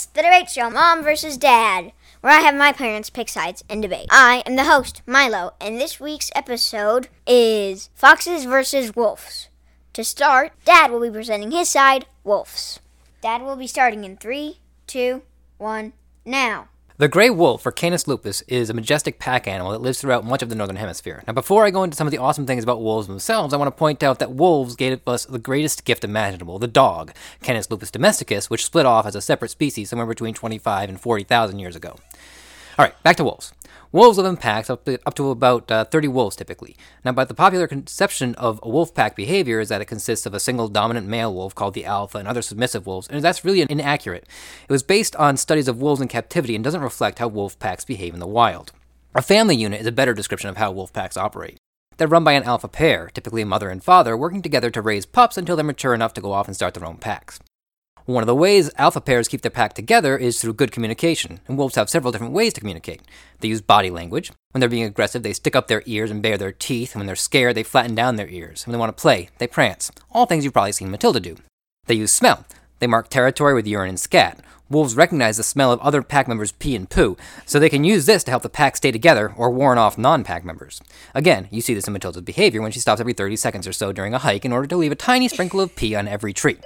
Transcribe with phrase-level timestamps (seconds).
[0.00, 1.92] It's the debate show, Mom versus Dad,
[2.22, 4.06] where I have my parents pick sides and debate.
[4.08, 9.50] I am the host, Milo, and this week's episode is Foxes versus Wolves.
[9.92, 12.80] To start, Dad will be presenting his side, Wolves.
[13.20, 15.20] Dad will be starting in three, two,
[15.58, 15.92] one,
[16.24, 16.68] now.
[17.00, 20.42] The gray wolf, or Canis lupus, is a majestic pack animal that lives throughout much
[20.42, 21.24] of the northern hemisphere.
[21.26, 23.68] Now, before I go into some of the awesome things about wolves themselves, I want
[23.68, 27.90] to point out that wolves gave us the greatest gift imaginable, the dog, Canis lupus
[27.90, 31.96] domesticus, which split off as a separate species somewhere between 25 and 40,000 years ago.
[32.78, 33.52] All right, back to wolves.
[33.92, 36.76] Wolves live in packs up to, up to about uh, 30 wolves typically.
[37.04, 40.34] Now, but the popular conception of a wolf pack behavior is that it consists of
[40.34, 43.66] a single dominant male wolf called the alpha and other submissive wolves, and that's really
[43.68, 44.28] inaccurate.
[44.68, 47.84] It was based on studies of wolves in captivity and doesn't reflect how wolf packs
[47.84, 48.72] behave in the wild.
[49.12, 51.58] A family unit is a better description of how wolf packs operate.
[51.96, 55.04] They're run by an alpha pair, typically a mother and father, working together to raise
[55.04, 57.40] pups until they're mature enough to go off and start their own packs.
[58.10, 61.56] One of the ways alpha pairs keep their pack together is through good communication, and
[61.56, 63.02] wolves have several different ways to communicate.
[63.38, 64.32] They use body language.
[64.50, 66.96] When they're being aggressive, they stick up their ears and bare their teeth.
[66.96, 68.66] When they're scared, they flatten down their ears.
[68.66, 69.92] When they want to play, they prance.
[70.10, 71.36] All things you've probably seen Matilda do.
[71.86, 72.44] They use smell.
[72.80, 74.40] They mark territory with urine and scat.
[74.68, 78.06] Wolves recognize the smell of other pack members' pee and poo, so they can use
[78.06, 80.80] this to help the pack stay together or warn off non pack members.
[81.14, 83.92] Again, you see this in Matilda's behavior when she stops every 30 seconds or so
[83.92, 86.58] during a hike in order to leave a tiny sprinkle of pee on every tree.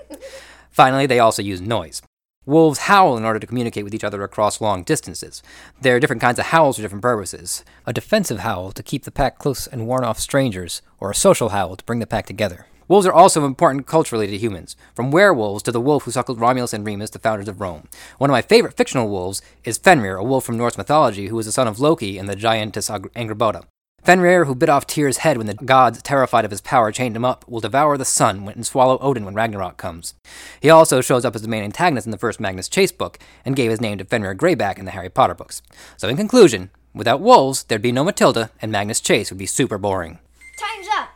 [0.75, 2.03] Finally, they also use noise.
[2.47, 5.41] Wolves howl in order to communicate with each other across long distances.
[5.81, 7.65] There are different kinds of howls for different purposes.
[7.87, 11.51] A defensive howl to keep the pack close and warn off strangers, or a social
[11.51, 12.67] howl to bring the pack together.
[12.89, 16.73] Wolves are also important culturally to humans, from werewolves to the wolf who suckled Romulus
[16.73, 17.87] and Remus, the founders of Rome.
[18.19, 21.47] One of my favorite fictional wolves is Fenrir, a wolf from Norse mythology who was
[21.47, 23.65] the son of Loki and the giantess Angrboda.
[24.05, 27.25] Fenrir, who bit off Tyr's head when the gods, terrified of his power, chained him
[27.25, 30.13] up, will devour the sun and swallow Odin when Ragnarok comes.
[30.61, 33.57] He also shows up as the main antagonist in the first Magnus Chase book, and
[33.57, 35.63] gave his name to Fenrir Greyback in the Harry Potter books.
[35.97, 39.79] So, in conclusion, without wolves, there'd be no Matilda, and Magnus Chase would be super
[39.79, 40.19] boring.
[40.59, 41.09] Time's up!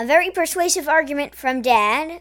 [0.00, 2.20] A very persuasive argument from Dad,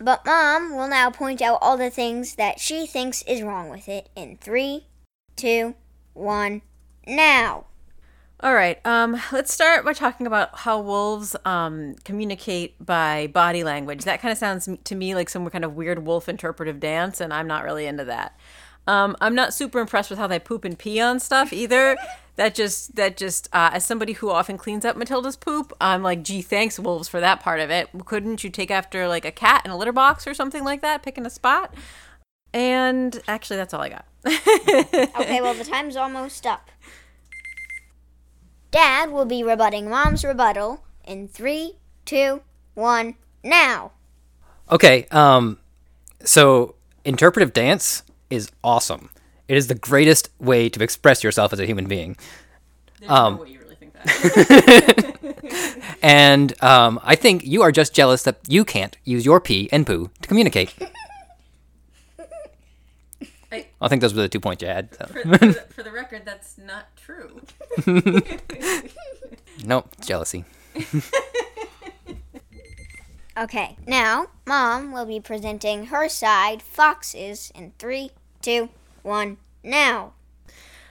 [0.00, 3.88] but Mom will now point out all the things that she thinks is wrong with
[3.88, 4.86] it in three,
[5.36, 5.76] two,
[6.14, 6.62] one,
[7.06, 7.66] now.
[8.42, 8.84] All right.
[8.86, 14.04] Um, let's start by talking about how wolves um, communicate by body language.
[14.04, 17.34] That kind of sounds to me like some kind of weird wolf interpretive dance, and
[17.34, 18.38] I'm not really into that.
[18.86, 21.98] Um, I'm not super impressed with how they poop and pee on stuff either.
[22.36, 26.22] that just that just uh, as somebody who often cleans up Matilda's poop, I'm like,
[26.22, 27.90] gee, thanks wolves for that part of it.
[28.06, 31.02] Couldn't you take after like a cat in a litter box or something like that,
[31.02, 31.74] picking a spot?
[32.54, 34.06] And actually, that's all I got.
[34.26, 36.70] okay, well the time's almost up.
[38.70, 42.42] Dad will be rebutting Mom's rebuttal in three, two,
[42.74, 43.92] one, now.
[44.70, 45.58] Okay, um,
[46.24, 49.10] so interpretive dance is awesome.
[49.48, 52.16] It is the greatest way to express yourself as a human being.
[53.08, 53.56] Um, no really
[56.02, 59.86] and um, I think you are just jealous that you can't use your pee and
[59.86, 60.74] poo to communicate.
[63.52, 64.94] I, I think those were the two points you had.
[64.94, 65.06] So.
[65.06, 67.42] For, for, the, for the record, that's not true.
[69.64, 70.44] nope, jealousy.
[73.38, 78.68] okay, now Mom will be presenting her side, Foxes, in three, two,
[79.02, 80.12] one, now.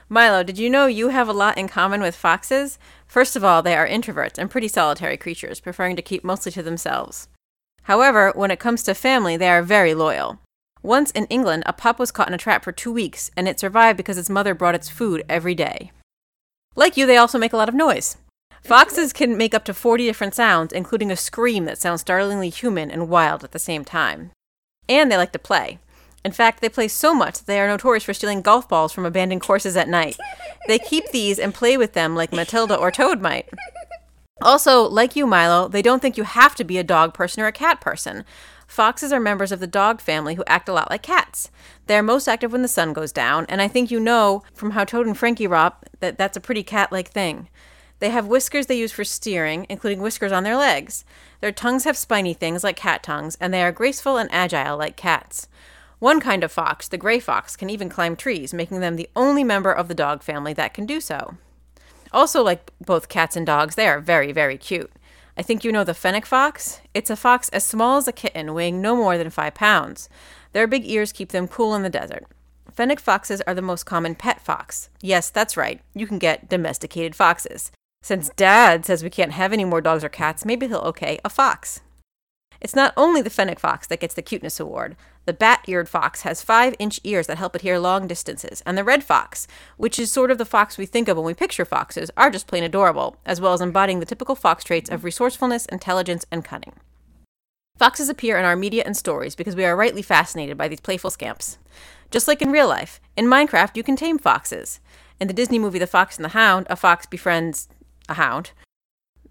[0.08, 2.80] Milo, did you know you have a lot in common with foxes?
[3.06, 6.64] First of all, they are introverts and pretty solitary creatures, preferring to keep mostly to
[6.64, 7.28] themselves.
[7.84, 10.40] However, when it comes to family, they are very loyal.
[10.82, 13.60] Once in England, a pup was caught in a trap for two weeks, and it
[13.60, 15.92] survived because its mother brought its food every day.
[16.74, 18.16] Like you, they also make a lot of noise.
[18.62, 22.90] Foxes can make up to 40 different sounds, including a scream that sounds startlingly human
[22.90, 24.30] and wild at the same time.
[24.88, 25.78] And they like to play.
[26.24, 29.06] In fact, they play so much that they are notorious for stealing golf balls from
[29.06, 30.16] abandoned courses at night.
[30.68, 33.48] They keep these and play with them like Matilda or Toad might.
[34.42, 37.46] Also, like you, Milo, they don't think you have to be a dog person or
[37.46, 38.24] a cat person.
[38.70, 41.50] Foxes are members of the dog family who act a lot like cats.
[41.86, 44.70] They are most active when the sun goes down, and I think you know from
[44.70, 47.48] how Toad and Frankie romp that that's a pretty cat like thing.
[47.98, 51.04] They have whiskers they use for steering, including whiskers on their legs.
[51.40, 54.96] Their tongues have spiny things like cat tongues, and they are graceful and agile like
[54.96, 55.48] cats.
[55.98, 59.42] One kind of fox, the gray fox, can even climb trees, making them the only
[59.42, 61.34] member of the dog family that can do so.
[62.12, 64.92] Also, like both cats and dogs, they are very, very cute.
[65.36, 66.80] I think you know the fennec fox.
[66.92, 70.08] It's a fox as small as a kitten, weighing no more than five pounds.
[70.52, 72.26] Their big ears keep them cool in the desert.
[72.72, 74.90] Fennec foxes are the most common pet fox.
[75.00, 75.80] Yes, that's right.
[75.94, 77.72] You can get domesticated foxes.
[78.02, 81.28] Since Dad says we can't have any more dogs or cats, maybe he'll okay a
[81.28, 81.80] fox.
[82.60, 84.96] It's not only the fennec fox that gets the cuteness award.
[85.30, 88.64] The bat eared fox has five inch ears that help it hear long distances.
[88.66, 89.46] And the red fox,
[89.76, 92.48] which is sort of the fox we think of when we picture foxes, are just
[92.48, 96.72] plain adorable, as well as embodying the typical fox traits of resourcefulness, intelligence, and cunning.
[97.78, 101.10] Foxes appear in our media and stories because we are rightly fascinated by these playful
[101.10, 101.58] scamps.
[102.10, 104.80] Just like in real life, in Minecraft you can tame foxes.
[105.20, 107.68] In the Disney movie The Fox and the Hound, a fox befriends
[108.08, 108.50] a hound.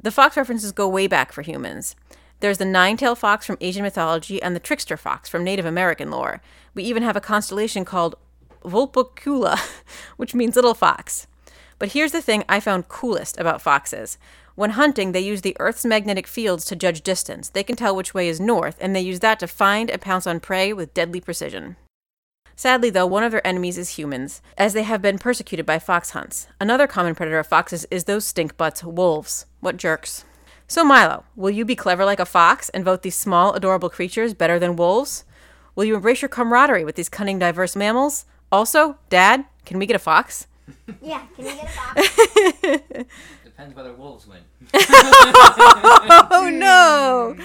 [0.01, 1.98] The fox references go way back for humans.
[2.39, 6.09] There's the nine tailed fox from Asian mythology and the trickster fox from Native American
[6.09, 6.41] lore.
[6.74, 8.15] We even have a constellation called
[8.63, 9.59] Vulpecula,
[10.18, 11.27] which means little fox.
[11.80, 14.18] But here's the thing I found coolest about foxes.
[14.56, 17.50] When hunting, they use the Earth's magnetic fields to judge distance.
[17.50, 20.27] They can tell which way is north, and they use that to find and pounce
[20.27, 21.77] on prey with deadly precision.
[22.57, 26.09] Sadly, though, one of their enemies is humans, as they have been persecuted by fox
[26.09, 26.47] hunts.
[26.59, 29.45] Another common predator of foxes is those stink butts, wolves.
[29.62, 30.25] What jerks.
[30.69, 34.36] So, Milo, will you be clever like a fox and vote these small, adorable creatures
[34.36, 35.25] better than wolves?
[35.74, 38.25] Will you embrace your camaraderie with these cunning, diverse mammals?
[38.51, 40.45] Also, Dad, can we get a fox?
[41.01, 43.07] Yeah, can we get a fox?
[43.44, 44.42] Depends whether wolves win.
[46.31, 47.36] Oh no!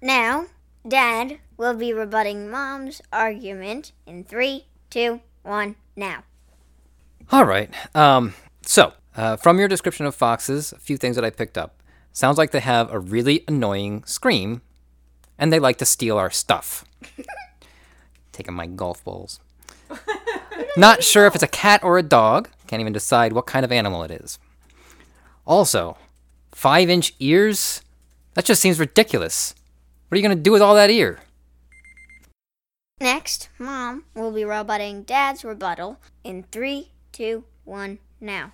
[0.00, 0.46] now,
[0.88, 6.24] Dad will be rebutting Mom's argument in three, two, one, now.
[7.30, 7.70] All right.
[7.94, 8.32] Um,
[8.62, 11.81] so, uh, from your description of foxes, a few things that I picked up.
[12.12, 14.62] Sounds like they have a really annoying scream,
[15.38, 16.84] and they like to steal our stuff.
[18.32, 19.40] Taking my golf balls.
[20.76, 22.48] Not sure if it's a cat or a dog.
[22.66, 24.38] Can't even decide what kind of animal it is.
[25.46, 25.96] Also,
[26.52, 27.82] five inch ears?
[28.34, 29.54] That just seems ridiculous.
[30.08, 31.20] What are you going to do with all that ear?
[33.00, 38.52] Next, Mom will be rebutting Dad's rebuttal in three, two, one, now.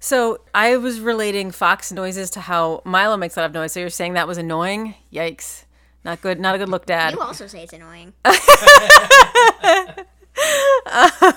[0.00, 3.72] So I was relating fox noises to how Milo makes a lot of noise.
[3.72, 4.94] So you're saying that was annoying?
[5.12, 5.64] Yikes!
[6.04, 6.38] Not good.
[6.38, 7.14] Not a good look, Dad.
[7.14, 8.12] You also say it's annoying.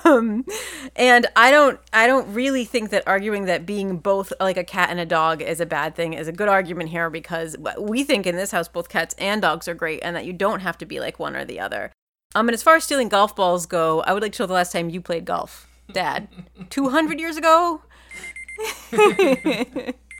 [0.06, 0.46] um,
[0.96, 4.90] and I don't I don't really think that arguing that being both like a cat
[4.90, 8.28] and a dog is a bad thing is a good argument here because we think
[8.28, 10.86] in this house both cats and dogs are great and that you don't have to
[10.86, 11.92] be like one or the other.
[12.36, 14.54] Um, and as far as stealing golf balls go, I would like to know the
[14.54, 16.30] last time you played golf, Dad.
[16.70, 17.82] Two hundred years ago.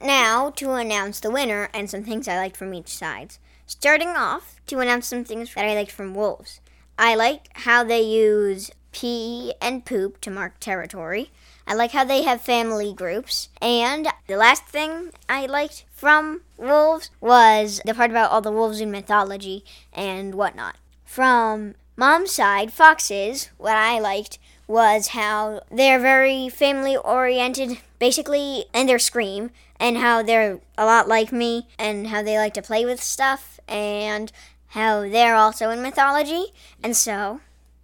[0.00, 3.38] Now, to announce the winner and some things I liked from each side.
[3.66, 6.60] Starting off, to announce some things that I liked from Wolves.
[6.98, 11.30] I like how they use pee and poop to mark territory.
[11.66, 13.48] I like how they have family groups.
[13.60, 18.80] And the last thing I liked from Wolves was the part about all the wolves
[18.80, 20.76] in mythology and whatnot.
[21.04, 28.88] From Mom's side, Foxes, what I liked was how they're very family oriented, basically, and
[28.88, 32.84] their scream, and how they're a lot like me, and how they like to play
[32.84, 34.32] with stuff, and
[34.68, 36.46] how they're also in mythology.
[36.82, 37.40] And so,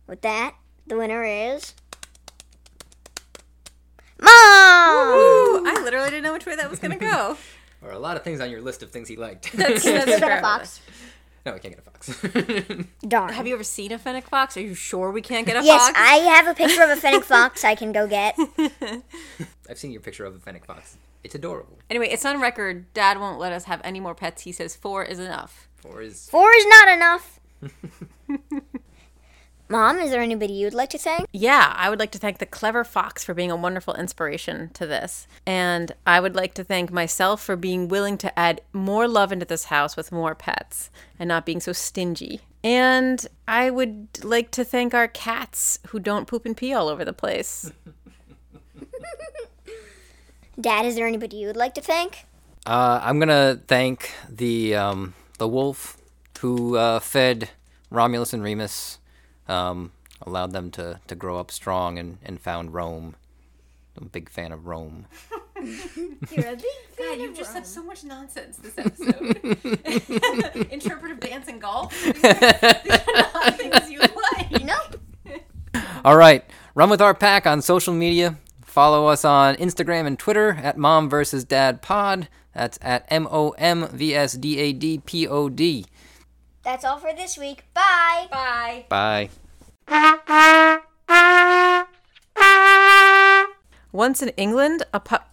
[0.07, 0.55] with that,
[0.87, 1.75] the winner is.
[4.19, 4.29] Mom!
[4.31, 7.37] Ooh, I literally didn't know which way that was gonna go.
[7.85, 9.53] Or a lot of things on your list of things he liked.
[9.55, 10.81] That's, that's Is
[11.45, 11.73] that fair.
[11.73, 12.09] a fox?
[12.23, 12.87] no, we can't get a fox.
[13.09, 13.33] Darn.
[13.33, 14.57] Have you ever seen a fennec fox?
[14.57, 15.99] Are you sure we can't get a Yes, fox?
[15.99, 18.37] Yes, I have a picture of a fennec fox I can go get.
[19.69, 20.97] I've seen your picture of a fennec fox.
[21.25, 21.79] It's adorable.
[21.89, 22.93] Anyway, it's on record.
[22.95, 24.43] Dad won't let us have any more pets.
[24.43, 25.69] He says four is enough.
[25.85, 27.41] Or is Four is not enough.
[29.69, 31.27] Mom, is there anybody you'd like to thank?
[31.33, 34.87] Yeah, I would like to thank the clever fox for being a wonderful inspiration to
[34.87, 35.27] this.
[35.47, 39.47] And I would like to thank myself for being willing to add more love into
[39.47, 42.41] this house with more pets and not being so stingy.
[42.63, 47.05] And I would like to thank our cats who don't poop and pee all over
[47.05, 47.73] the place.
[50.61, 52.27] Dad, is there anybody you would like to thank?
[52.67, 55.97] Uh, I'm gonna thank the um, the wolf
[56.41, 57.51] who uh, fed
[57.91, 58.99] Romulus and Remus,
[59.49, 63.17] um, allowed them to, to grow up strong and, and found Rome.
[63.97, 65.07] I'm a big fan of Rome.
[65.63, 66.65] You're a big
[66.99, 69.37] God, you've just said so much nonsense this episode.
[70.73, 71.93] Interpretive dance and golf.
[72.03, 72.41] These are
[73.35, 74.65] not things you like.
[74.65, 75.01] Nope.
[76.05, 76.45] All right,
[76.75, 78.39] run with our pack on social media.
[78.63, 82.29] Follow us on Instagram and Twitter at Mom versus Dad Pod.
[82.55, 85.87] That's at M O M V S D A D P O D.
[86.63, 87.65] That's all for this week.
[87.75, 88.29] Bye.
[88.31, 88.85] Bye.
[88.89, 89.31] Bye.
[93.91, 95.29] Once in England, a pup.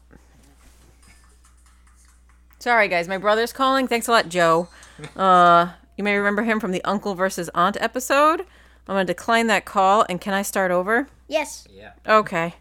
[2.59, 3.87] Sorry, guys, my brother's calling.
[3.87, 4.67] Thanks a lot, Joe.
[5.15, 8.41] Uh, you may remember him from the Uncle versus Aunt episode.
[8.87, 11.07] I'm gonna decline that call, and can I start over?
[11.27, 11.67] Yes.
[11.71, 11.91] Yeah.
[12.07, 12.55] Okay.